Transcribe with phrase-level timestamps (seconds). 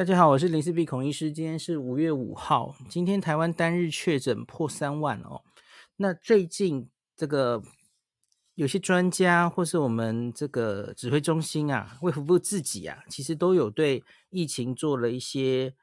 [0.00, 1.30] 大家好，我是林氏璧孔医师。
[1.30, 5.42] 今天是五月五号，今天台湾单日确诊破三万哦。
[5.96, 7.62] 那最近这个
[8.54, 15.74] 有些专家或是我们这个指挥中心啊，卫福部自己啊，其实都有对疫情做了一些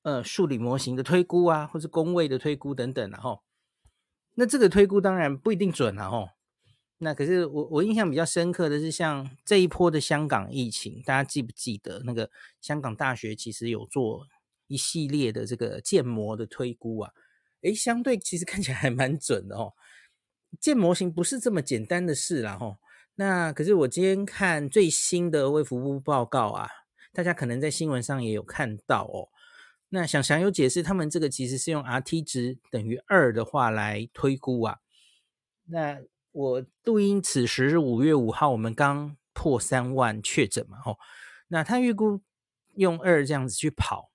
[0.00, 3.42] 呃数理模型的推估啊，或是公卫的推估等等，然后
[4.36, 6.30] 那这个推估当然不一定准了哦。
[7.02, 12.30] 那可是我我印象比较深刻的是，像这一波的香港疫情，大家记不记得那个
[12.60, 14.26] 香港大学其实有做
[14.66, 17.10] 一系列的这个建模的推估啊？
[17.62, 19.72] 诶，相对其实 看起来还蛮准的哦。
[20.60, 22.76] 建模型不是这么简单的事啦吼。
[23.14, 26.68] 那可是我今天看最新的卫福部报告啊，
[27.14, 29.28] 大家可能在新闻上也有看到哦。
[29.88, 34.78] 那想想有解释，他们这个其实是用 RT 值等于二的话来推估啊。
[35.64, 35.98] 那
[36.32, 40.96] 我录音此时是五月五号，我们刚破三万确诊嘛，吼，
[41.48, 42.20] 那他预估
[42.76, 44.12] 用二这样子去跑，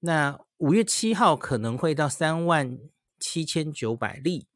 [0.00, 2.78] 那五月七号可能会到三万
[3.18, 4.46] 七千九百例，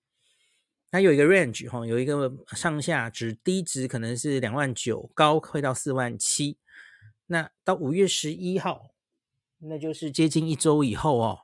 [0.90, 6.56] 它有一个 range 哈，有一个上下值，低值可能是两万九，高会到四万七，
[7.26, 8.94] 那到五月十一号，
[9.58, 11.40] 那就是接近一周以后哦，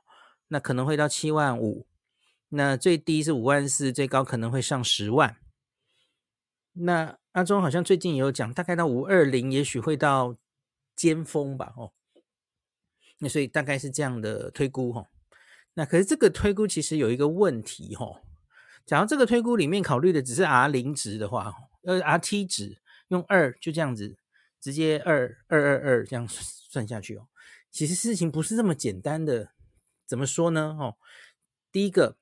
[0.47, 1.85] 那可能会到七万五，
[2.49, 5.37] 那最低是五万四，最高可能会上十万。
[6.73, 10.37] 那阿中好像最近也有讲，大概到五二零，也许会到
[10.95, 11.91] 尖峰吧，哦，
[13.19, 15.05] 那所以大概是这样的推估，哈。
[15.73, 18.21] 那可是这个推估其实有一个问题，哈。
[18.85, 24.17] 假如这个推估里面考虑的只是 R 零值的话，呃，RT 值用二就这样子
[24.59, 27.27] 直接二二二二这样算下去哦，
[27.69, 29.51] 其实事情不是这么简单的。
[30.07, 30.75] 怎么说呢？
[30.79, 30.97] 哦，
[31.71, 32.17] 第一个。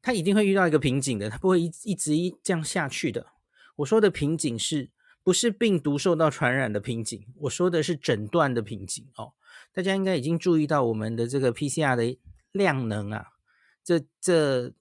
[0.00, 3.26] 他一定会遇到一个瓶颈的，他不会一一直一这样下去的。
[3.76, 4.90] 我说的瓶颈是
[5.22, 7.26] 不是病毒受到传染的瓶颈？
[7.40, 9.32] 我说的是诊断的瓶颈哦。
[9.72, 12.18] 大家应该已经注意到我们的这个 PCR 的
[12.52, 13.26] 量能啊，
[13.84, 14.72] 这这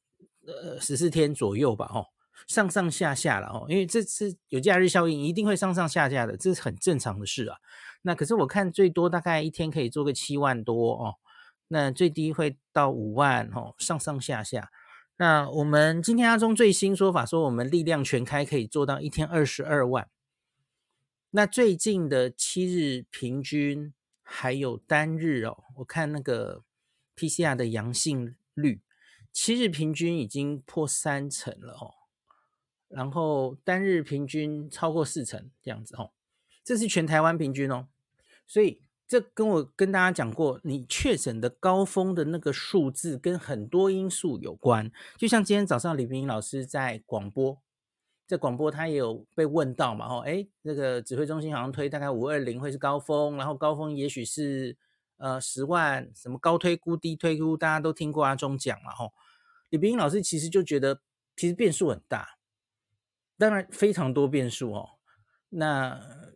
[0.45, 2.07] 呃十四天左右吧，哦，
[2.47, 7.57] 上上下下了哦，因为这次有假日效应，一定会上上下下的，这是很正常的事啊。
[8.03, 11.15] 那可是我看最多大概一天可以做个七万多哦，
[11.67, 14.71] 那最低会到五万哦，上上下下。
[15.19, 20.07] 那我们今天阿中最新说法说，我们力量全开可以做到一天二十二万。
[21.31, 26.63] 那最近的七日平均还有单日哦，我看那个
[27.15, 28.81] PCR 的阳性率，
[29.31, 31.93] 七日平均已经破三成了哦，
[32.87, 36.11] 然后单日平均超过四成这样子哦，
[36.63, 37.87] 这是全台湾平均哦，
[38.45, 38.86] 所以。
[39.07, 44.91] 这跟我跟大家讲过，你确诊的高峰的那个数字跟很多因素有关。
[45.15, 47.57] 就像今天早上李冰老师在广播，
[48.27, 54.75] 在广播他也有被问到嘛，吼，哎，那个指挥中心好像推大概五二零会是高峰，然后高峰也许是
[55.15, 59.13] 呃十万，什么高推估低推估，大家都听过阿中讲嘛，吼。
[59.69, 60.99] 李冰老师其实就觉得
[61.37, 62.37] 其实变数很大，
[63.37, 64.89] 当然非常多变数哦，
[65.47, 66.27] 那。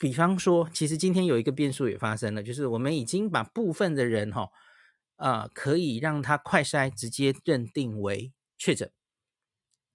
[0.00, 4.50] 比方说，其实今天有一个变数也发生了，就是我们已经把部分的人哈、哦，
[5.16, 8.90] 啊、呃，可以让他快筛直接认定为确诊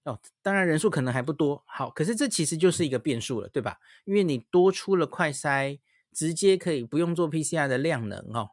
[0.04, 0.20] 哦。
[0.42, 3.80] 当然人数可能还不多，好，可是这其实就是一个变数了，对吧？
[4.04, 5.80] 因为你多出了快筛，
[6.12, 8.50] 直接可以不用做 PCR 的量能哦，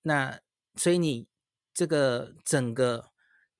[0.00, 0.40] 那
[0.76, 1.26] 所以你
[1.74, 3.10] 这个整个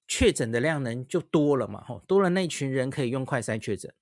[0.09, 3.93] 确诊的量能就多了嘛，吼，多了那群人可以用快筛确诊。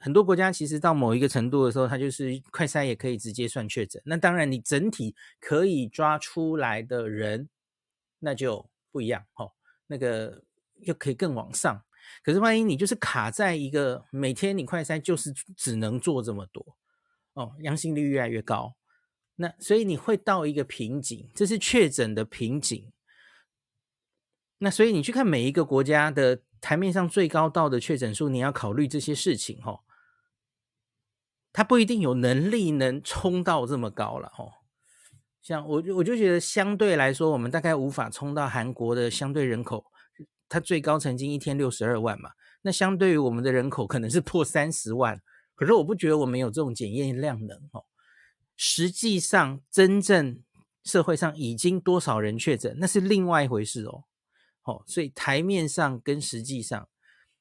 [0.00, 4.00] 很多国家其实到某一个程度的时候，它就是快筛也可以直接算确诊。
[4.06, 7.48] 那当然，你整体可以抓出来的人，
[8.18, 9.52] 那就不一样哦。
[9.86, 10.42] 那个
[10.80, 11.82] 又可以更往上。
[12.22, 16.76] 可是万一你就是卡在一个每天你快筛就是只能做这么多
[17.34, 18.74] 哦，阳性率越来越高，
[19.36, 22.90] 那所以你会到一个瓶颈，这是确诊的瓶颈。
[24.58, 29.80] 那所以你去看每一个国家的台面上最高到的确诊数，你要考虑这些事情哦。
[31.52, 34.52] 他不一定有能力能冲到这么高了哦，
[35.42, 39.84] 像我我就觉得相对来说，我们大概无法冲到韩国的相对人口，
[40.48, 42.30] 它最高曾经一天六十二万嘛，
[42.62, 45.20] 那相对于我们的人口可能是破三十万，
[45.56, 47.84] 可是我不觉得我们有这种检验量能哦。
[48.56, 50.40] 实际上，真正
[50.84, 54.04] 社会上已经多少人确诊，那是另外一回事哦。
[54.62, 56.88] 哦，所以台面上跟实际上，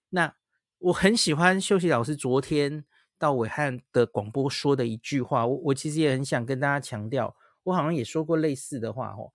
[0.09, 0.33] 那
[0.79, 2.85] 我很喜欢秀熙老师昨天。
[3.19, 9.33] 到伟汉的广播说的一句话，我我其实也很想跟大家强调，我好像也说过类似的话哦。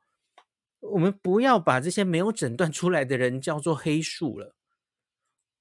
[0.81, 4.57] 我们不要把这些没有诊断出来的人叫做黑数了。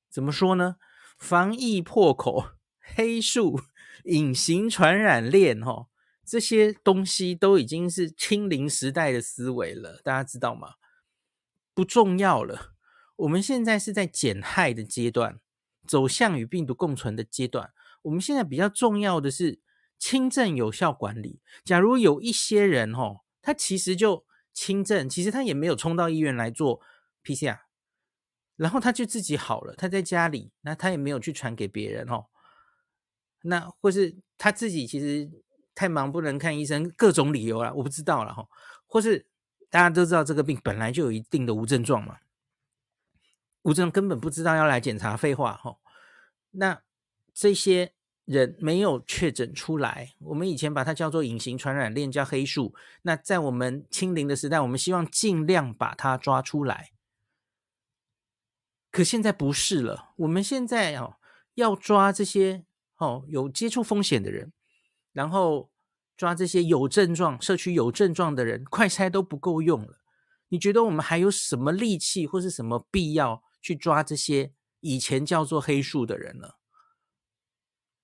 [0.09, 0.77] 怎么说呢？
[1.17, 3.61] 防疫破口、黑数、
[4.05, 5.87] 隐形传染链，哦，
[6.25, 10.73] 这些东西都已经是清零时代的思维了，大家知道吗？
[11.73, 12.73] 不重要了。
[13.15, 15.39] 我们现在是在减害的阶段，
[15.87, 17.71] 走向与病毒共存的阶段。
[18.03, 19.59] 我们现在比较重要的是
[19.97, 21.41] 轻症有效管理。
[21.65, 26.79] 假如有一些人哦，他其实就轻症，其实他也没有冲到医院来做
[27.23, 27.59] PCR，
[28.55, 32.27] 然后他就自己好了，他在家里，那他也没有去传给别人哦。
[33.41, 35.29] 那或是他自己其实
[35.75, 38.47] 太忙不能看医生，各种理由啦，我不知道了哈。
[38.85, 39.25] 或是
[39.69, 42.19] 大家都知道这个病本来就有一定的无症状嘛，
[43.63, 45.77] 无症状根本不知道要来检查，废话哈。
[46.51, 46.83] 那
[47.33, 47.93] 这些
[48.25, 52.73] 人没有确诊出来，我们以前把它叫做隐形传染链，叫黑数。
[53.01, 56.91] 那在我们清零的时代，我们希望尽量把它抓出来。
[58.91, 61.15] 可现在不是了，我们现在哦
[61.55, 62.65] 要抓这些。
[62.97, 64.53] 哦，有接触风险的人，
[65.11, 65.69] 然后
[66.15, 69.97] 抓这些有症状、社区有症状的人，快筛都不够用了。
[70.47, 76.51] 你觉得我们还有什么力气或是什么必要去抓这些以前叫做黑数的人呢？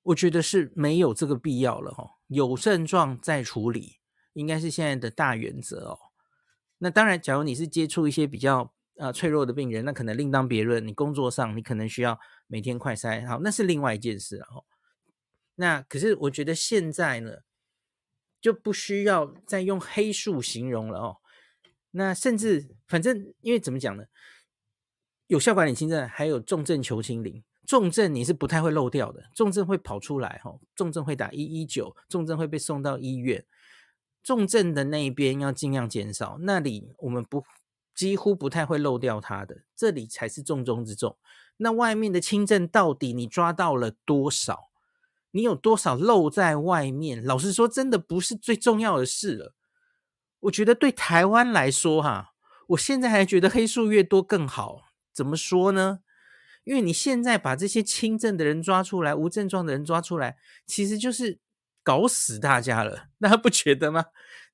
[0.04, 1.92] 我觉得是没有这个必要了。
[1.92, 4.00] 哈，有症状再处理，
[4.34, 6.00] 应该是现在的大原则哦。
[6.80, 10.86] 那当然，假如你是接触一些比较呃脆弱的病人，那可能另当别论。
[10.88, 14.46] 你工作上你可能需要每天快筛，好，那是另外一件事了。
[14.46, 14.66] 哦
[15.62, 17.40] 那可是我觉得现在呢，
[18.40, 21.18] 就不需要再用黑数形容了哦。
[21.92, 24.06] 那甚至反正因为怎么讲呢？
[25.28, 27.44] 有效管理轻症，还有重症求清零。
[27.70, 33.46] 重症你是不太会漏掉的，重症会跑出来哈，重症会打一一九，重症会被送到医院。
[34.24, 37.44] 重症的那一边要尽量减少，那里我们不
[37.94, 41.16] 几乎不太会漏掉它的，这里才是重中之重。
[41.58, 44.72] 那外面的轻症到底你抓到了多少？
[45.30, 47.24] 你有多少漏在外面？
[47.24, 49.54] 老实说，真的不是最重要的事了。
[50.40, 52.32] 我觉得对台湾来说，哈，
[52.70, 54.86] 我现在还觉得黑数越多更好。
[55.14, 56.00] 怎么说呢？
[56.64, 61.40] 因为你现在把这些轻症的人抓出来，无症状的人抓出来，其实就是
[61.84, 63.08] 搞死大家了。
[63.20, 64.06] 大家不觉得吗？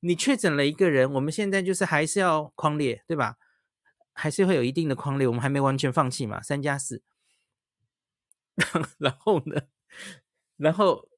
[0.02, 3.38] 你确诊了一个人，我们现在就是还是要框列，对吧？
[4.14, 7.02] 还是会有一定的框列，我们还没完全放弃嘛，三加四。
[9.00, 9.64] 然后呢？
[10.58, 11.10] 然后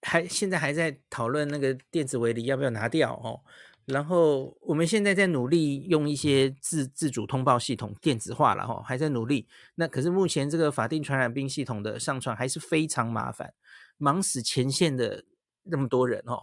[0.00, 3.44] 还现在还在讨论那个电子围篱要不要拿掉哦，
[3.86, 9.48] 然后我们现在在努力用一些自自主通报系统电子化了哈，还在努力。
[9.74, 13.54] 那可是目前这个法定传染病系统的上传还是非常麻烦，
[13.98, 15.24] 忙死前线的
[15.64, 16.38] 那么多人哦，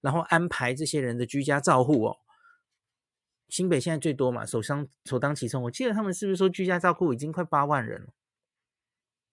[0.00, 2.16] 然后安排这些人的居家照护哦。
[3.48, 8.08] 新北现在最多嘛，首当首当其冲，我记得他们是不是说居家照护已经快八万人了？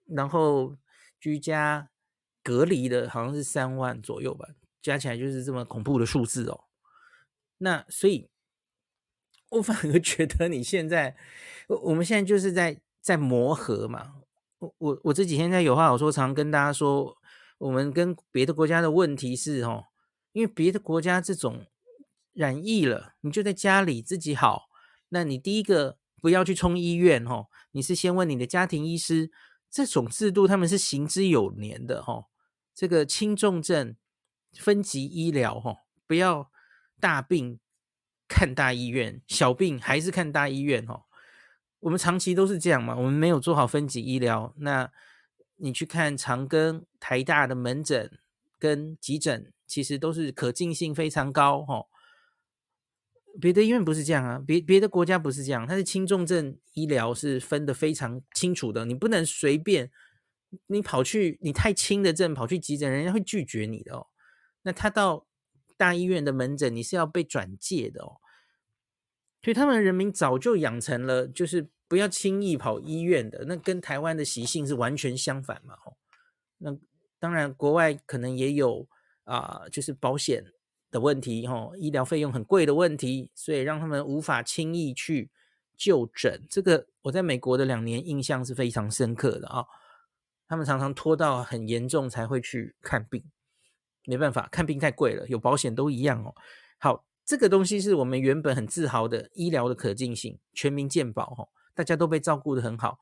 [0.06, 0.76] 然后
[1.20, 1.90] 居家。
[2.42, 4.48] 隔离的好像是三万左右吧，
[4.82, 6.64] 加起来就是这么恐怖的数字哦。
[7.60, 8.28] 那所以，
[9.52, 11.16] 我反而觉得你现在，
[11.68, 14.16] 我我们现在就是在在磨合嘛。
[14.58, 17.16] 我我我这几天在有话好说，常跟大家说，
[17.60, 19.86] 我们跟别的国家的问题是哦，
[20.34, 21.66] 因为别的国家这种
[22.34, 24.64] 染疫了，你就在家里自己好，
[25.10, 29.32] 那你第一个不要去冲医院哦，你是先问你的家庭医师。
[29.72, 32.26] 这种制度他们是行之有年的哈，
[32.74, 33.96] 这个轻重症
[34.58, 36.50] 分级医疗哈，不要
[37.00, 37.60] 大病
[38.28, 41.04] 看大医院，小病还是看大医院哦。
[41.80, 44.54] 我们长期都是这样嘛，我们没有做好分级医疗。
[44.58, 44.92] 那
[45.56, 48.20] 你去看长庚、台大的门诊
[48.58, 51.86] 跟急诊，其实都是可进性非常高哈。
[53.40, 59.90] 别的医院不是这样啊，别别的国家不是这样，它是轻重症医疗是分得非常清楚的，你不能随便，
[60.68, 64.08] 你跑去你太轻的症跑去急诊，人家会拒绝你的哦。
[64.64, 65.28] 那他到
[65.80, 68.20] 大医院的门诊，你是要被转介的哦。
[69.42, 75.76] 所以他们人民早就养成了，就是不要轻易跑医院的，那跟台湾的习性是完全相反嘛。
[75.86, 75.96] 哦，
[76.58, 76.78] 那
[77.18, 78.88] 当然国外可能也有
[79.24, 80.46] 啊，就是保险。
[80.92, 85.30] 的问题，吼，医疗费用很贵的问题，所以让他们无法轻易去
[85.78, 86.42] 就诊。
[86.50, 89.64] 这个我在美国的两年印象是非常深刻的啊。
[90.48, 93.24] 他们常常拖到很严重才会去看病，
[94.06, 96.34] 没办法，看病太贵了，有保险都一样哦。
[96.80, 102.98] 好，这个东西是我们原本很自豪的医疗的可进性，全民健保，吼，大家都被照顾得很好。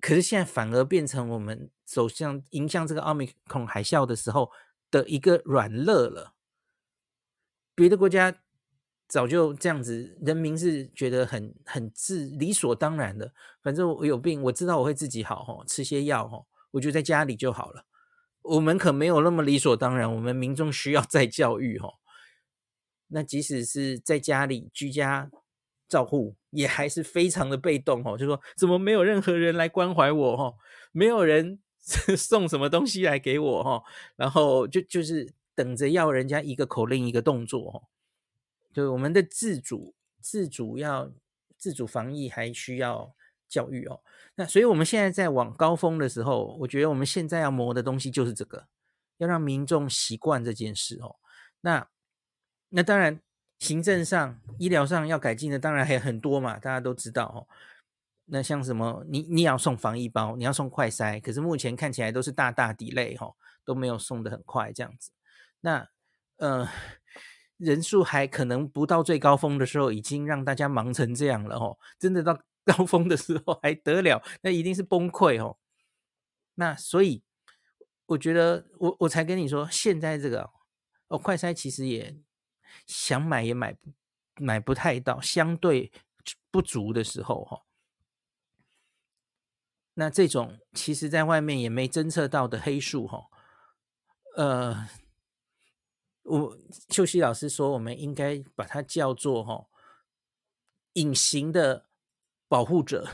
[0.00, 4.50] 可是现在反而变成我们走向迎向这个奥密克戎海啸的时候
[4.90, 6.34] 的一个软肋了。
[7.74, 8.34] 别的国家
[9.08, 13.32] 早就这样子，人民是觉得很很自理所当然的。
[13.62, 17.84] 反正我有病，我知道我会自己好，吃些药，我就在家里就好了。
[18.48, 21.94] 我们可没有那么理所当然，我们民众需要再教育哦。
[23.08, 25.30] 那即使是在家里居家
[25.88, 28.18] 照护，也还是非常的被动哦。
[28.18, 30.54] 就说怎么没有任何人来关怀我哦？
[30.92, 31.60] 没有人
[32.16, 33.84] 送什么东西来给我哦？
[34.16, 37.82] 然后就就是等着要人家一个口令一个动作哦。
[38.72, 41.10] 就我们的自主自主要
[41.56, 43.14] 自主防疫还需要
[43.48, 44.00] 教育哦。
[44.34, 48.66] 那所以我们现在在往高峰的时候，我觉得我们现在要磨的东西就是这个，
[49.16, 51.16] 要让民众习惯这件事哦。
[51.62, 51.88] 那
[52.68, 53.18] 那当然，
[53.58, 57.48] 行政上、医疗上要改进的当然还有很多嘛，大家都知道哦。
[58.26, 63.32] 那像什么，你你要送防疫包，你要送快筛，可是目前看起来都是大大 delay 哈，
[63.64, 65.10] 都没有送得很快这样子。
[65.60, 65.88] 那
[66.36, 66.68] 呃，
[67.56, 72.38] 人数还可能不到最高峰的时候，已经让大家忙成这样了哦，真的到。
[72.66, 75.56] 高峰的时候还得了，那一定是崩溃哦。
[76.56, 77.22] 那所以
[78.06, 80.50] 我觉得我我才跟你说，现在这个
[81.06, 82.18] 哦，快筛其实也
[82.86, 83.92] 想买也买不
[84.38, 85.92] 买不太到，相对
[86.50, 87.62] 不足的时候哈。
[89.94, 93.28] 那这种其实在外面也没侦测到的黑数哈，
[94.36, 94.88] 呃，
[96.22, 96.58] 我
[96.90, 99.68] 秀熙老师说，我们应该把它叫做哈
[100.94, 101.85] 隐形的。
[102.56, 103.06] 保护者，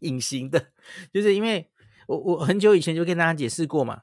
[0.00, 0.68] 隐形的，
[1.12, 1.70] 就是因为
[2.06, 4.00] 我我很久以前就跟大家解释过嘛，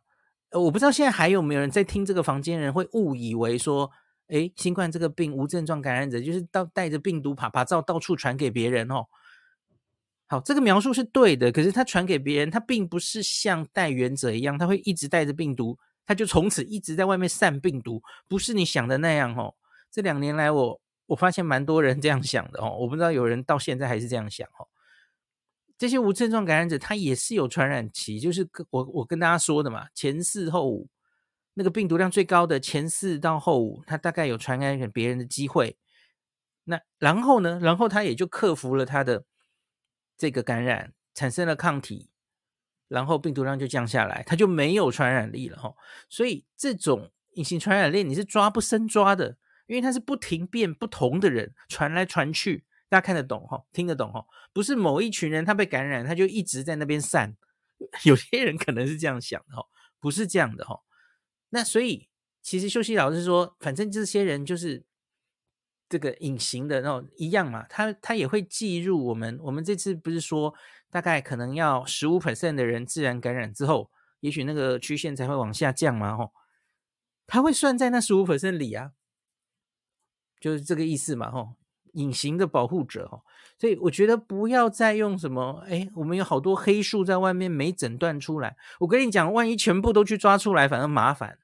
[0.51, 3.89] 我不知道现在还有没有人在听这个房间人会误以为说，
[4.27, 9.07] 诶，新冠这个病无症状感染者就是到带着病毒爬爬照到处传给别人哦。
[10.27, 19.55] 好，这个描述是对的，可是他传给别人，他并不是像带原者一样，他会一直带着病毒，他就从此一直在外面散病毒，不是你想的那样哦。
[19.89, 20.81] 这两年来我。
[21.07, 24.67] 我发现蛮多人这样想的哦，我不知道有人到现在还是这样想哦。
[25.77, 30.87] 这些无症状感染者他也是有传染期，就是我我跟大家说的嘛，前四后五，
[31.53, 35.77] 那个病毒量最高的前四到后五，他大概有传染给别人的机会。
[36.63, 39.25] 那然后呢，然后他也就克服了他的
[40.17, 42.09] 这个感染，产生了抗体，
[42.87, 45.75] 然后病毒量就降下来，他就没有传染力了哈。
[46.09, 49.37] 所以这种隐形传染链你是抓不生抓的。
[49.67, 57.35] 因为它是不停变不同的人传来传去，大家看得懂哈，听得懂哈，不是某一群人他被感染，他就一直在那边散。
[58.05, 59.63] 有些人可能是这样想的哈，
[59.99, 60.81] 不是这样的哈。
[61.49, 62.07] 那所以
[62.41, 64.85] 其实秀熙老师说，反正这些人就是
[65.89, 69.37] 这个隐形的，然后一样嘛，他他也会计入我们。
[69.41, 70.53] 我们这次不是说
[70.89, 73.91] 大概可能要十五 percent 的人自然感染之后，
[74.21, 76.31] 也许那个曲线才会往下降嘛哈，
[77.27, 78.91] 他会算在那十五 percent 里啊。
[80.45, 81.55] 就是这个意思嘛，吼，
[81.93, 83.25] 隐形的保护者，吼，
[83.57, 91.39] 所以我觉得不要再用什么，哎，我们有好多黑数在外面没诊断出来，我跟你讲，万一全部都去抓出来，反而麻烦，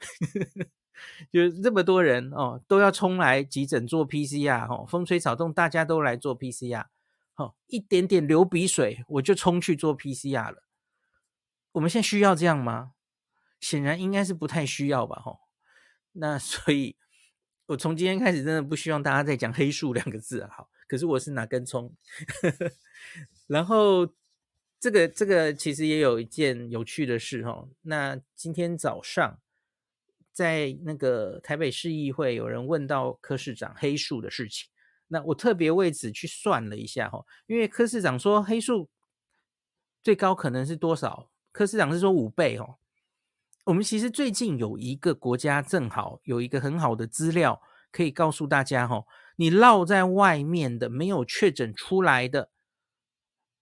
[1.32, 6.84] 就这么多人哦，都要冲来急诊做 PCR，吼，风吹草动大家都来做 PCR，
[7.32, 10.64] 吼，一点点流鼻水我就冲去做 PCR 了，
[11.72, 12.92] 我们现在需要这样吗？
[13.58, 15.38] 显然应该是不太需要吧，吼，
[16.12, 16.96] 那所以。
[17.66, 20.50] 我从今天开始，真的不希望大家再讲黑数两个字啊！
[20.52, 21.90] 好，可是我是哪根葱？
[23.48, 24.06] 然后
[24.78, 27.66] 这个这个其实也有一件有趣的事哈。
[27.80, 29.38] 那今天早上
[30.30, 34.68] 在那个台北市议会，有人问到柯市长黑数的事情，
[35.08, 38.90] 那我特别为此去算了一下哈，因为柯市长说黑数
[40.02, 41.30] 最高可能是多少？
[41.50, 42.76] 柯市长是说五倍哦。
[43.64, 49.04] 我们其实最近有一个国家正好有一个很好的资料可以告诉大家哈，
[49.36, 52.50] 你落在外面的没有确诊出来的，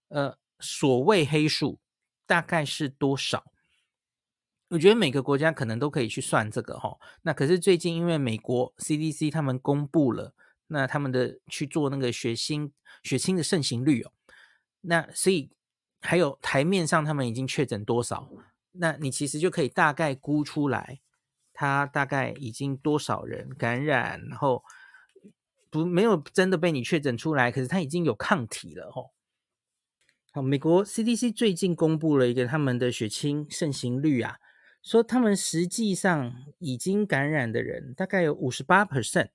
[0.08, 1.78] 呃，所谓黑数
[2.26, 3.44] 大概是多少？
[4.70, 6.98] 我觉得每个国家可能都可以去算这个哈。
[7.22, 10.34] 那可是最近因为美国 CDC 他们公布了，
[10.66, 12.72] 那他们的去做那个血清
[13.04, 14.10] 血清的盛行率哦，
[14.80, 15.50] 那所以
[16.00, 18.28] 还有台面上他们已经确诊多少？
[18.72, 21.00] 那你其实就可以大概估出来，
[21.52, 24.62] 他大概已经多少人感染，然后
[25.70, 29.12] 不没有真的被你确诊出来，可是他已经有抗体了吼。
[30.32, 34.38] 好，美国 CDC 最近公布了一个他们的血清盛行率啊，
[34.82, 39.28] 说他们实际上已经感染的人大概有五十八 percent，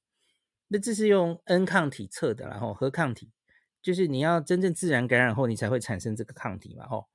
[0.69, 3.31] 那这是用 N 抗体测的，然后核抗体
[3.79, 7.07] 就是你要真正自然感染后，你才会产生这个抗体嘛吼。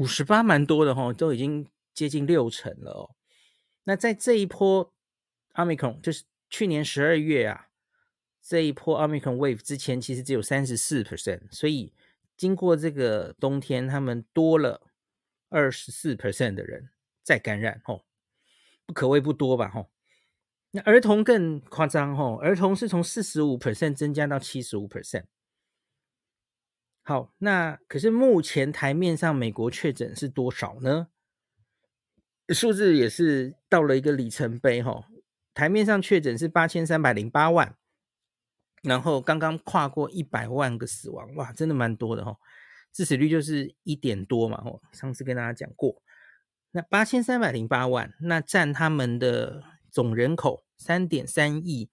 [0.00, 3.14] 五十八蛮多的齁，都已经接近六成了哦。
[3.84, 4.90] 那在这一波
[5.52, 7.66] Omicron，就是去年十二月啊，
[8.40, 11.92] 这一波 Omicron Wave 之前其实只有三十四 percent，所以
[12.34, 14.80] 经过这个冬天，他们多了
[15.50, 16.88] 二十四 percent 的人
[17.22, 18.02] 再感染哦，
[18.86, 19.68] 不可谓不多吧？
[19.68, 19.90] 吼，
[20.70, 25.24] 那儿童更夸张吼，儿童是从四十五 percent 增加到七十五 percent。
[27.10, 31.08] 好，那可是目前台面上美国确诊是多少呢？
[32.50, 35.08] 数字也是到了一个里程碑哈，
[35.52, 37.74] 台面上确诊是八千三百零八万，
[38.84, 42.36] 然后刚刚跨过一百万个死亡，哇，真的蛮多的哈，
[42.92, 46.00] 致死率就是一点多嘛，哦，上次跟大家讲过，
[46.70, 51.90] 那八千三百零八万，那占他们的总人口三点三亿，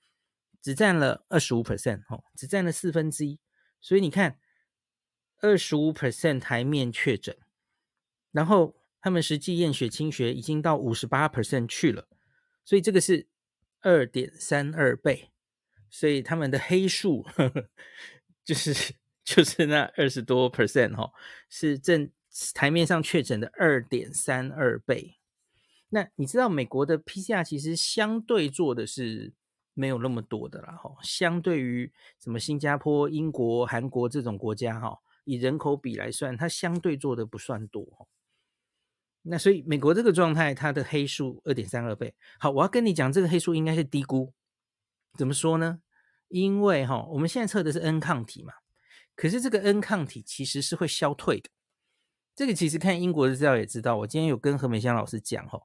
[0.62, 3.40] 只占了二十五 percent 哦，只占了四分之一，
[3.82, 4.38] 所以你看，
[5.42, 7.38] 二十五 percent 台面确诊，
[8.32, 8.76] 然后。
[9.00, 12.10] 他们实际验血清学已经到五十八 percent 去了，
[12.66, 13.28] 所以这个是
[13.80, 15.30] 二点三二倍，
[15.90, 17.70] 所以他们的黑数呵呵
[18.44, 21.14] 就是就是那二十多 percent 哈，
[21.48, 22.12] 是正
[22.54, 25.20] 台面上确诊的二点三二倍。
[25.90, 29.32] 那你知道美国的 PCR 其实相对做的是
[29.74, 38.08] 没有那么多的啦哈，相对于什么新加坡、英国、韩国这种国家哈，以人口比来算，它相对做的不算多。
[39.24, 42.16] 那所以美国这个状态，它的黑数二点三二倍。
[42.40, 44.34] 好，我要跟你讲，这个黑数应该是低估。
[45.18, 45.82] 怎么说呢？
[46.30, 48.54] 因为哈，我们现在测的是 N 抗体嘛，
[49.16, 51.50] 可是这个 N 抗体其实是会消退的。
[52.34, 55.60] 这个其实看英国的资料也知道，我今天有跟何美香老师讲哈，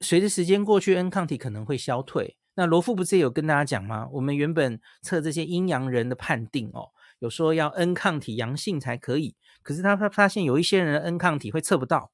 [0.00, 2.36] 随着时间过去，N 抗体可能会消退。
[2.54, 4.06] 那罗富不是也有跟大家讲吗？
[4.12, 6.90] 我们原本测这些阴阳人的判定哦，
[7.22, 12.10] 有说要 N 抗体阳性才可以，可是他他发现有一些人的 N 抗体会测不到。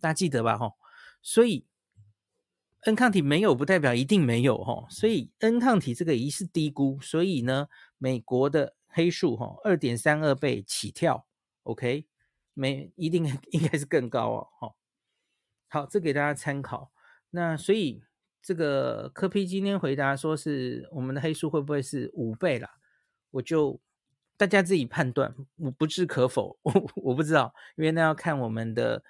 [0.00, 0.58] 大家记得吧？
[0.58, 0.74] 吼，
[1.22, 1.68] 所以
[2.80, 11.28] N 抗体没有不代表一定没有吼，所以 N 抗体这个疑似低估，所以呢，美国的黑数吼二点三二倍起跳
[11.62, 12.08] ，OK，
[12.52, 14.74] 没一定应该是更高哦，吼，
[15.68, 16.90] 好，这给大家参考。
[17.30, 18.02] 那所以
[18.42, 22.68] 这个柯 P 今天回答说是我们的黑数会不会是五倍啦？
[23.30, 23.80] 我就
[24.40, 29.02] 大家自己判断，我不置可否， 我我不知道，因为那要看我们的。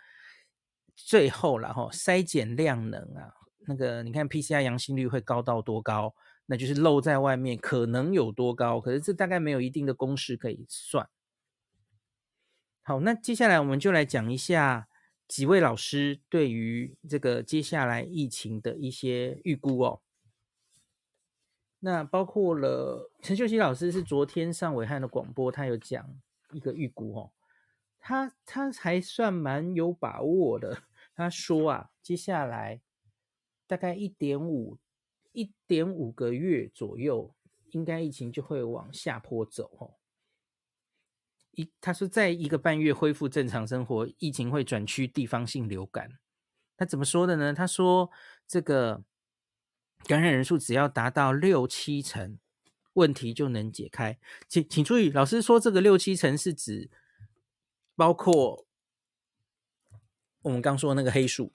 [1.02, 3.32] 最后了哈，筛检量能啊，
[3.66, 6.14] 那个你看 PCR 阳性率会高到多高？
[6.44, 8.78] 那就是露在外面可能有多高？
[8.78, 11.08] 可是这大概没有一定的公式可以算。
[12.82, 14.88] 好，那接下来我们就来讲一下
[15.26, 20.02] 几位老师对于这个接下来疫情的一些预估哦。
[21.80, 26.14] 那包括了陈秀熙老师是昨天上伟汉的广播，他有讲
[26.52, 27.32] 一个预估哦，
[27.98, 30.82] 他他还算蛮有把握的。
[31.14, 32.80] 他说啊，接下来
[33.66, 34.78] 大概一点五
[35.32, 37.34] 一点五个月左右，
[37.70, 39.94] 应该疫情就会往下坡走哦。
[41.52, 46.12] 一他说，在一个半月恢复正常生活，疫情会转趋地方性流感。
[46.76, 47.52] 他怎么说的呢？
[47.52, 48.10] 他说，
[48.46, 49.02] 这个
[50.06, 52.38] 感染人数只要达到六七成，
[52.94, 54.18] 问题就能解开。
[54.48, 56.90] 请请注意，老师说这个六七成是指
[57.96, 58.66] 包括。
[60.42, 61.52] 我们刚说那个黑数，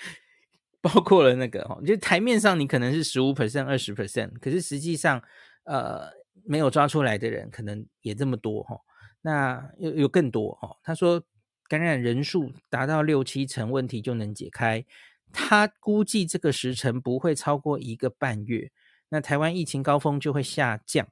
[0.82, 5.22] 包括了那个哈，就台面上你可能是十五 percent、二十 percent，可是实际上，
[5.64, 6.10] 呃，
[6.44, 8.78] 没有抓出来的人可能也这么多哈。
[9.22, 10.76] 那有有更多哈。
[10.82, 11.22] 他说
[11.68, 14.84] 感染人数达到六七成，问题就能解开。
[15.32, 18.70] 他估计这个时程不会超过一个半月，
[19.08, 21.08] 那台湾疫情高峰就会下降，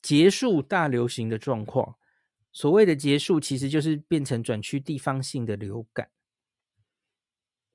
[0.00, 1.96] 结束大流行的状况。
[2.52, 6.10] 所谓的结束，其实就是变成转趋地方性的流感。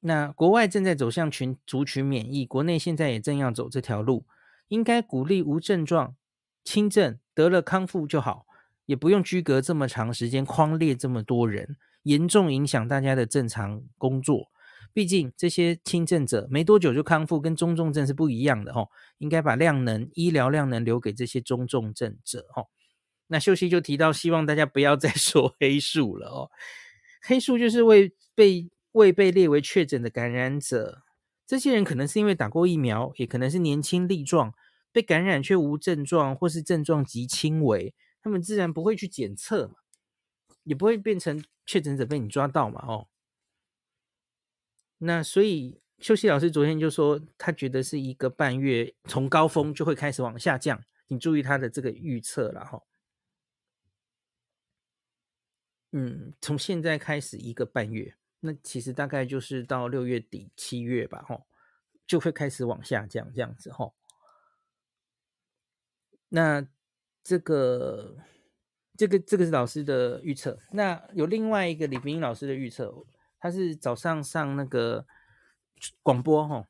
[0.02, 4.26] 那国外正在走向群族群免疫，国内现在也正要走这条路。
[4.68, 6.16] 应该鼓励无症状、
[6.64, 8.46] 轻症得了康复就好，
[8.86, 14.52] 也不用居隔这么长时间，框列这么多人，严重影响大家的正常工作。
[14.94, 18.90] 毕竟这些轻症者没多久就康复，跟中重症是不一样的哦。
[19.20, 22.68] 应该把量能、医疗量能留给这些中重症者哦。
[23.28, 26.52] 那秀熙就提到，希望大家不要再 说黑数了哦。
[27.22, 31.04] 黑数就是未被未被列为确诊的感染者，
[31.46, 34.54] 这些人可能是因为打过疫苗，也可能是年轻力壮，
[34.92, 39.74] 被感染却无症状或是症状极轻微，他们自然不会去检测嘛，
[40.64, 43.08] 也不会变成确诊者被你抓到嘛哦。
[45.00, 52.84] 那所以秀熙老师昨天就说，他觉得是一个半月，从高峰就会开始往下降，请注意他的这个预测了哈。
[55.92, 61.42] 嗯，从现在开始一个半月，那其实大概就是到六月底七月吧，哈，
[62.06, 63.94] 就会开始往下降，这样子，哈。
[66.30, 66.68] 那
[67.24, 68.18] 这个，
[68.98, 70.60] 这个，这个是老师的预测。
[70.72, 73.06] 那有另外一个李冰老师的预测，
[73.40, 75.06] 他是早上上那个
[76.02, 76.68] 广播哈。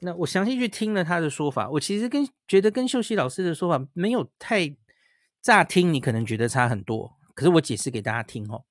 [0.00, 4.76] 那我详细去听了他的说法，我其实跟觉得跟秀熙老师的说法没有太
[5.40, 7.16] 乍听，你可能觉得差很多。
[7.34, 8.64] 可是我解释给大家听哦。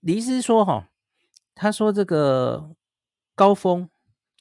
[0.00, 0.88] 李医师说哈，
[1.54, 2.74] 他说这个
[3.34, 3.90] 高峰，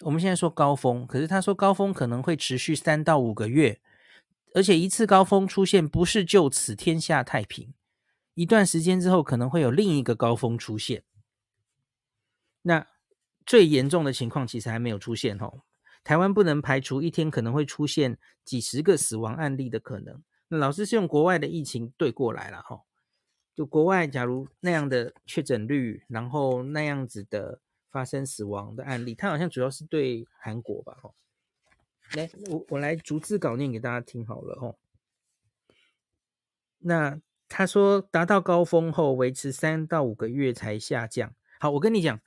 [0.01, 3.81] 我们现在说高峰，可是他说高峰可能会持续三到五个月，
[4.53, 7.73] 而且一次高峰出现不是就此天下太平，
[8.36, 11.03] 一段时间之后可能会有另一个高峰出现。
[12.63, 12.88] 那
[13.45, 15.62] 最严重的情况其实还没有出现哦，
[16.04, 20.23] 台湾不能排除一天可能会出现几十个死亡案例的可能。
[20.47, 22.82] 那老师是用国外的疫情对过来了哈，
[23.54, 27.60] 就国外假如那样的确诊率，然后那样子的
[27.91, 31.12] 发生死亡的案例，它好像主要是对韩国吧哈。
[32.15, 34.76] 来，我我来逐字稿念给大家听好了哈。
[36.80, 41.34] 那他说达到高峰后维持三到五个月才下降。
[41.60, 42.21] 好，我跟你讲。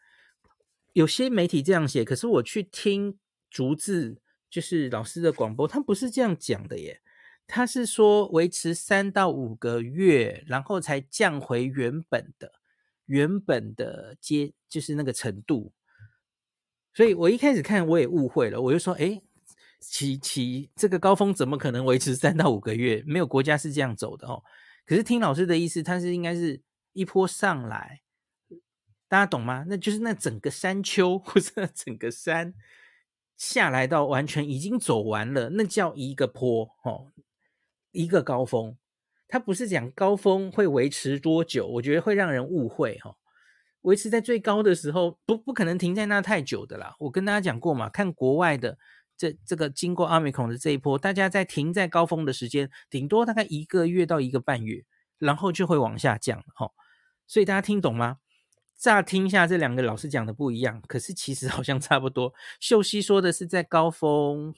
[0.96, 3.18] 有些媒体这样写，可是我去听
[3.50, 7.02] 逐字，就是老师的广播，他不是这样讲的耶。
[7.46, 12.50] 他是说维持三到五个月，然后才降回原本的
[13.04, 15.74] 原本的阶，就是那个程度。
[16.94, 19.20] 所以我一开始看我也误会了，我就说，哎，
[19.78, 23.04] 其其这个高峰怎么可能维持三到五个月？
[23.06, 24.42] 没有国家是这样走的哦。
[24.86, 26.62] 可是听老师的意思，他是应该是
[26.94, 28.00] 一波上来。
[29.08, 29.64] 大家懂吗？
[29.68, 32.54] 那就是那整个山丘， 或者整个山
[33.36, 37.12] 下来到完全已经走完了，那叫一个坡哦，
[37.92, 38.76] 一个高峰。
[39.28, 43.16] 它不是讲高峰会维持多久，我觉得会让人误会哈、哦。
[43.82, 46.94] 维持在最高的时候，不不可能停在那太久的啦。
[46.98, 48.78] 我跟大家讲过嘛，看国外的
[49.16, 54.84] 这这个经过阿美孔的这一波，大家在停在高峰的时间，顶多大概一个月到一个半月，
[55.18, 56.72] 然后就会往下降哈、哦。
[57.26, 58.18] 所以大家听懂吗？
[58.76, 62.34] 乍听下这两个老师讲的不一样，可是其实好像差不多。
[62.60, 64.54] 秀熙说的是在高峰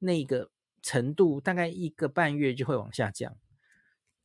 [0.00, 0.50] 那个
[0.82, 3.36] 程度，大概一个半月就会往下降。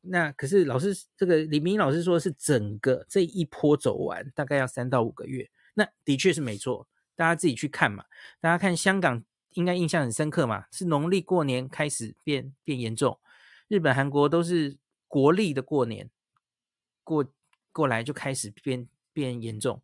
[0.02, 5.50] 那可是老师这个李明老师说是整个这一波走完，大概要三到五个月。
[5.76, 8.06] 那的确是没错，大家自己去看嘛。
[8.40, 13.20] 大家看香港应该印象很深刻嘛，是农历过年开始变变严重。
[13.68, 14.78] 日本、韩国都是
[15.08, 16.10] 国历的过年
[17.04, 17.26] 过
[17.72, 18.90] 过来就开始变。
[19.16, 19.82] 变严重，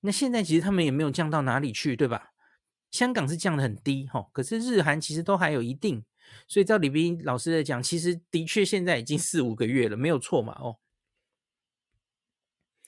[0.00, 2.30] 那现在其实他们也没有降到哪里去，对吧？
[2.90, 6.02] 香港是降得很低哈，可是日韩其实都还有一定，
[6.48, 10.78] 所以照李斌老师来讲，其实的确现在已经四五个月了，没有错嘛哦。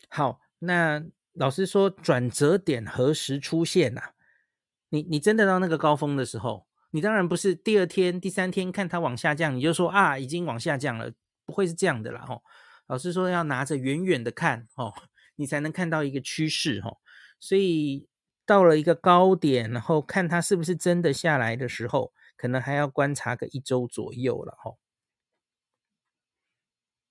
[0.08, 4.12] 好，那老师说转折点何时出现呐、啊？
[4.88, 11.12] 你你真的到那个高峰的时候，你当然不是第二天、第三天看它往下降，你就说啊已经往下降了，
[11.44, 12.40] 不会是这样的啦哈。
[12.86, 14.94] 老师说要拿着远远的看哦。
[15.36, 16.98] 你才能看到一个趋势哈，
[17.38, 18.08] 所以
[18.44, 24.76] 到了一个高点，然后看它是不是真的下来的时候，可能还要观察个一周左右了哈。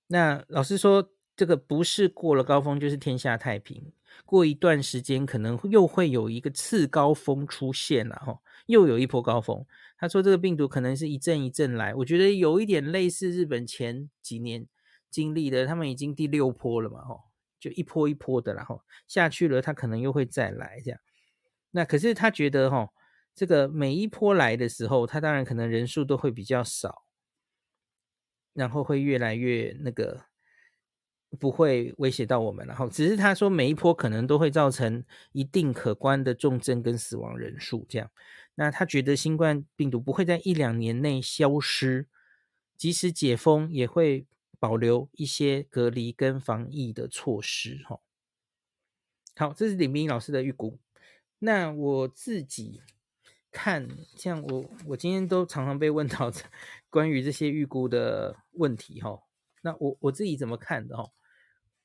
[0.08, 3.92] 那老师说，这个不是过了高峰就是天下太平，
[4.24, 9.66] 过一段时间可能又会有一个次高峰出现了哈，又有一波高峰。
[9.98, 14.66] 他说这个病毒可能是一阵一阵来，我觉得有一点类似日本前几年
[15.10, 17.25] 经历的，他们已经第六波了嘛哈。
[17.58, 21.00] 就一波一波的，然后下去了，他可能又会再来这样。
[21.70, 22.90] 那可是他觉得哈，
[23.34, 27.06] 这个每一波来的时候，他当然可能人数都会比较少，
[28.52, 30.26] 然后会越来越那个
[31.38, 32.66] 不会威胁到我们。
[32.66, 38.10] 然后只是他说每一波可能都会造成一定可观的重症跟死亡人数这样。
[38.54, 42.06] 那他觉得新冠病毒不会在一两年内消失，
[42.76, 44.26] 即使解封也会。
[44.58, 48.00] 保留一些隔离跟防疫的措施，哈。
[49.36, 50.78] 好，这是李明老师的预估。
[51.38, 52.80] 那我自己
[53.52, 56.32] 看，像我我今天都常常被问到
[56.88, 59.22] 关于这些预估的问题，哈。
[59.62, 61.10] 那我我自己怎么看的，哈？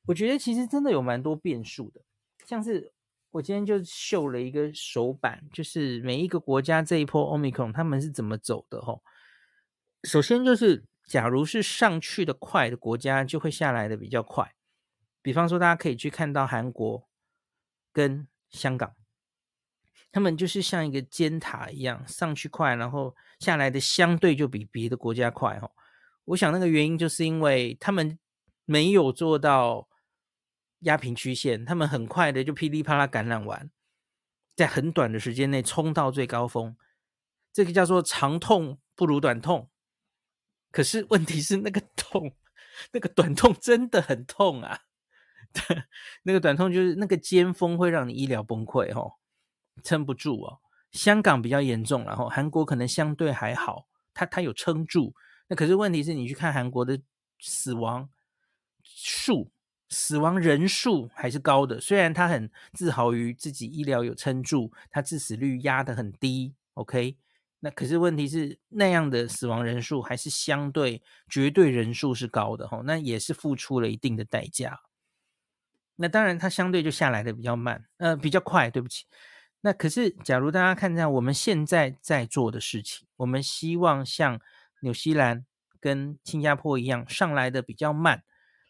[0.05, 2.01] 我觉得其实真的有蛮多变数的。
[2.45, 2.93] 像是
[3.31, 8.99] 我今天就秀了一个手板，就是每一个国家这一波 Omicron 他们是怎么走的，哈。
[10.03, 10.86] 首先就是。
[11.05, 14.53] 假如是上去的快的国家，就会下来的比较快。
[15.21, 17.07] 比方说，大家可以去看到韩国
[17.91, 18.95] 跟香港，
[20.11, 25.59] 他们就是像一个尖塔一样，上去快，然后下来的相对就比别的国家快。
[25.59, 25.69] 哈，
[26.25, 28.17] 我想那个原因就是因为他们
[28.65, 29.89] 没有做到
[30.79, 33.69] 压平曲线，他们很快的就噼里啪啦感染完，
[34.55, 36.75] 在很短的时间内冲到最高峰。
[37.53, 39.69] 这个叫做长痛不如短痛。
[40.71, 42.34] 可是问题是那个痛，
[42.93, 44.79] 那个短痛真的很痛啊！
[46.23, 49.15] 那个短痛就是那个尖峰会让你医疗崩溃哦，
[49.84, 50.60] 撑不住哦。
[50.91, 55.13] 香港比较严重，然后韩国可能相对还好，它它有撑住。
[55.47, 56.99] 那可是问题是你去看韩国的
[57.39, 58.10] 死亡
[58.84, 59.51] 数、
[59.89, 66.53] 死亡人数还是高的，虽然他很自豪于自己医疗有撑住，他致死率压得很低。
[66.75, 67.17] OK，
[67.63, 74.82] 那可是问题是那样的死亡人数还是相对绝对人数是高的哈，那也是付出了一定的代价。
[75.97, 79.06] 那当然它相对就下来的比较慢，呃，比较快，对不起。
[79.62, 84.41] 那可是假如大家看一下我们现在在做的事情，我们希望像
[84.80, 85.45] 纽西兰
[85.80, 88.24] 跟新加坡一样上来的比较慢，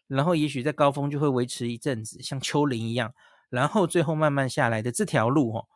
[0.06, 3.14] 然后也许在高峰就会维持一阵子，像丘陵一样，
[3.48, 5.68] 然后最后慢慢下来的这条路哦。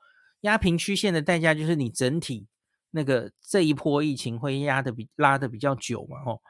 [0.42, 2.46] 压平曲线的代价就是你整体
[2.90, 6.42] 那个这一波疫情会压得比拉得比较久嘛，吼。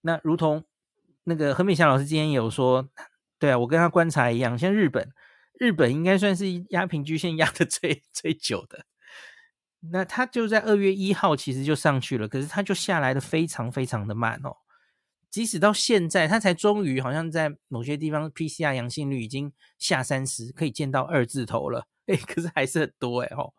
[0.00, 0.64] 那如同
[1.24, 2.88] 那个何美祥老师今天有说，
[3.38, 5.10] 对啊，我跟他观察一样，像日本，
[5.58, 8.86] 日本应该算是压平曲线压得 最最久的。
[9.92, 14.56] 那他就在二月一号其实就上去了，可是他就下来的非常非常的慢哦。
[15.30, 21.86] 即使到现在，他才终于好像在某些地方 PCR 阳性率已经下三十，可以见到二字头了。
[22.06, 23.52] 哎，可是还是很多哎吼。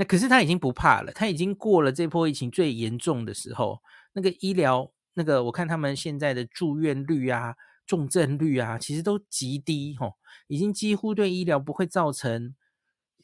[0.00, 3.82] 那可是他已经不怕了，他已经过了这波疫情最严重的时候。
[4.12, 10.14] 那个医疗，那个我看他们现在的住院率啊、重症率啊，其实都极低吼，
[10.46, 12.54] 已经几乎对医疗不会造成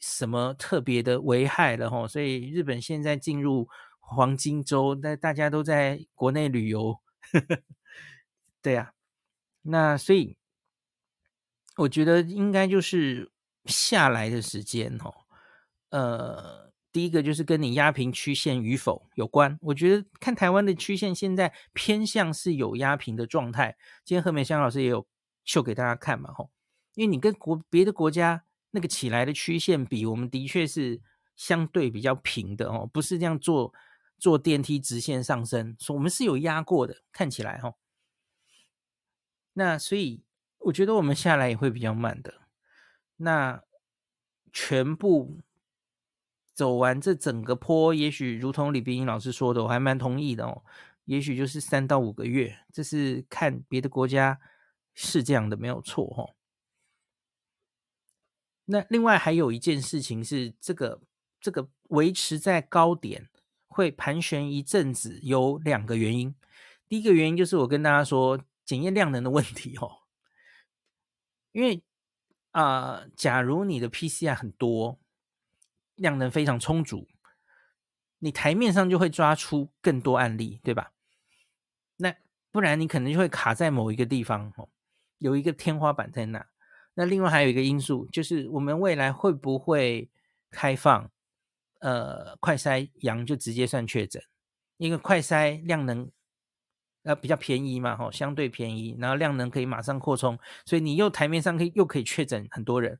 [0.01, 2.05] 什么特别的危害了吼。
[2.05, 3.69] 所以日本现在进入
[4.01, 6.99] 黄金周，那大家都在国内旅游。
[8.61, 8.91] 对呀，
[9.61, 10.35] 那所以
[11.77, 13.31] 我觉得应该就是。
[13.67, 15.11] 下来的时间哦，
[15.95, 19.57] 呃，第一个就是跟你压平曲线与否有关。
[19.61, 23.77] 我觉得看台湾的曲线现在偏向是有压平的状态。
[24.03, 25.07] 今天何美香老师也有
[25.45, 26.51] 秀给大家看嘛，吼，
[26.95, 30.99] 因为你跟国别的国家那个起来的曲线比，我们的确是
[31.37, 33.73] 相对比较平的哦，不是这样坐
[34.17, 37.75] 坐电梯直线上升，说我们是有压过的，看起来哈。
[39.53, 40.25] 那所以
[40.57, 42.41] 我觉得我们下来也会比较慢的。
[43.15, 43.63] 那
[44.51, 45.39] 全部
[46.55, 50.63] 走完这整个坡，也许如同李冰英老师说的，我还蛮同意的哦。
[51.03, 54.39] 也许就是三到五个月，这是看别的国家
[54.95, 56.33] 是这样的，没有错哦。
[58.65, 61.01] 那另外还有一件事情是，这个
[61.39, 63.29] 这个维持在高点
[63.67, 66.33] 会盘旋一阵子，有两个原因。
[66.87, 69.91] 第一个原因就是我跟大家说检验量能的问题哦，
[71.51, 71.83] 因为。
[72.55, 74.97] 啊、假如你的 PCR 很多，
[75.95, 77.07] 量能非常充足，
[78.19, 80.91] 你台面上就会抓出更多案例，对吧？
[81.97, 82.15] 那
[82.51, 84.69] 不然你可能就会卡在某一个地方，哦，
[85.17, 86.45] 有一个天花板在那。
[86.93, 90.09] 那另外还有一个因素，就是我们未来会不会
[90.51, 91.11] 开放，
[91.79, 94.23] 呃，快筛阳就直接算确诊，
[94.77, 96.11] 因为快筛量能。
[97.03, 102.99] 呃，比较便宜嘛，吼，相对便宜，然后量能可以马上扩充，所以你又台面上可以又可以确诊很多人，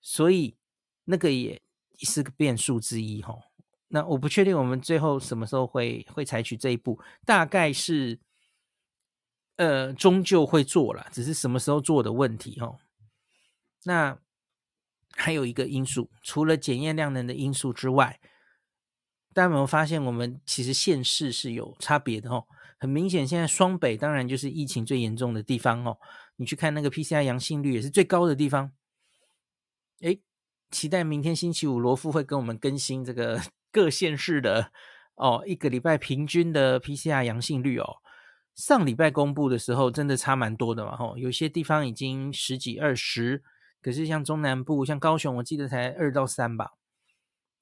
[0.00, 0.56] 所以
[1.04, 1.60] 那个也
[2.00, 3.42] 是个变数之一，吼。
[3.88, 8.18] 那我不确定我们最后什么时候会会采取这一步，大概是
[9.56, 12.78] 呃终究会做了，只是什么时候做的问题，哦。
[13.84, 14.18] 那
[15.12, 18.18] 还有一个因素，除了检验量能的因素之外，
[19.32, 22.46] 大家有没有发现我们其实县市是有差别的，哦。
[22.78, 25.96] 很明显，现在双北当然就是疫情最严重的地方哦。
[26.36, 28.70] 你去看那个 PCR 阳性率也是最高的地方。
[30.00, 30.20] 诶，
[30.70, 33.40] 期待明天星期五罗富会跟我们更新这个
[33.72, 34.72] 各县市的
[35.14, 37.96] 哦，一个礼拜平均的 PCR 阳性率哦。
[38.54, 43.42] 上礼拜公布的时候真的差蛮多的嘛，吼，有些地方已经十几二十，
[43.82, 46.72] 可是像中南部像高雄，我记得才二到三吧，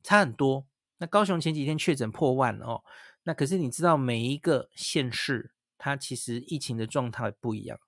[0.02, 0.66] 差很多。
[0.98, 2.82] 那高雄前几天确诊破万哦。
[3.24, 7.78] 那可是你知道每一个县市，它其实疫情的状态不一样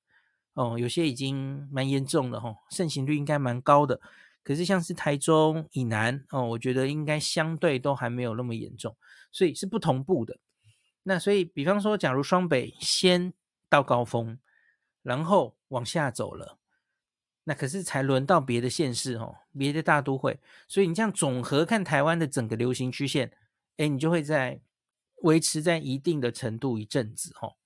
[0.55, 4.01] 哦，有些已经蛮严重的哦，盛行率应该蛮高的。
[4.47, 8.97] 可是像是台中以南哦，我觉得应该相对都还没有那么严重，
[9.33, 10.39] 所以是不同步的。
[11.03, 13.33] 那所以比方说，假如双北先
[13.69, 14.39] 到高峰，
[15.03, 16.59] 然后往下走了，
[17.43, 20.39] 那可是才轮到别的县市哦，别的大都会。
[20.69, 23.33] 所以你这样总和看台湾的整个流行曲线，
[23.79, 24.61] 诶，你就会在。
[25.23, 27.57] 维持在一定的程度一阵子，吼，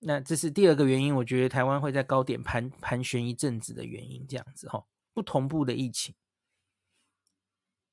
[0.00, 4.86] 那这是第二个原因，我觉得台湾会在高点盘盘旋一阵子的原因，这样子，吼，
[5.16, 6.14] 不同步的疫情，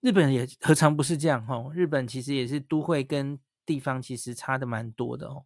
[0.01, 5.45] 日本也何尝不是这样，吼，日本其实也是都会跟地方其实差的蛮多的，哦。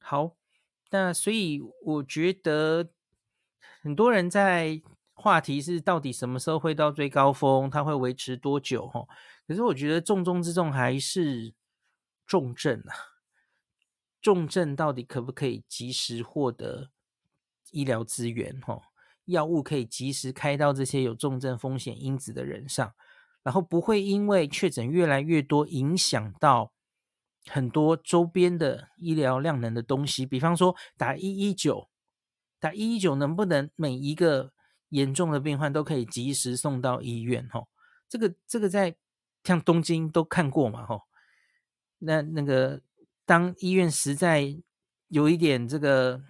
[0.00, 0.36] 好，
[0.90, 2.90] 那所以我觉得，
[3.80, 4.82] 很多人在
[5.14, 8.88] 话题是到底什么时候会到最高峰，它会维持多久？
[8.88, 9.06] 哈，
[9.46, 11.54] 可是我觉得重中之重还是
[12.26, 13.22] 重症啊，
[14.20, 16.90] 重症到底可不可以及时获得
[17.70, 18.60] 医疗资源？
[18.62, 18.82] 哈，
[19.26, 22.92] 药物可以及时开到这些有重症风险因子的人上，
[23.44, 26.72] 然后不会因为确诊越来越多，影响到
[27.46, 31.88] 很多周边的医疗量能的东西，比方说打一一九。
[32.58, 34.50] 打一一九能不能每一个
[34.88, 37.46] 严重的病患都可以及时送到医院？
[37.52, 37.68] 吼，
[38.08, 38.96] 这个这个在
[39.44, 40.86] 像东京都看过嘛？
[40.86, 41.02] 吼，
[41.98, 42.80] 那那个
[43.26, 44.56] 当医院实在
[45.08, 46.22] 有一点这个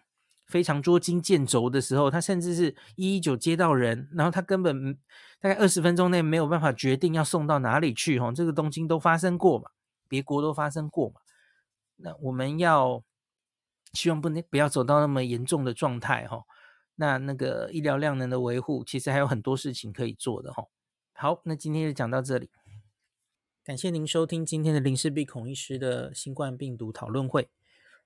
[0.46, 4.94] 非常捉襟见肘的时候，他甚至是一一九接到人，然后他根本
[5.40, 8.18] 大概二十分钟内没有办法决定要送到哪里去。
[8.18, 9.70] 吼，这个东京都发生过嘛？
[10.08, 11.20] 别国都发生过嘛？
[11.96, 13.02] 那我们要。
[13.92, 16.42] 希望不能不要走到那么严重的状态哈，
[16.96, 20.66] 那那个医疗量能的维护，其实还有很多事情可以做的哈。
[21.14, 22.50] 好，那今天就讲到这里，
[23.64, 27.48] 感谢您收听今天的林氏璧孔医师的新冠病毒讨论会。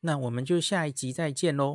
[0.00, 1.64] 那我们就下一集再见喽。